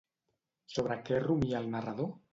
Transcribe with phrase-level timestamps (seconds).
[0.77, 2.15] Sobre què rumia el narrador?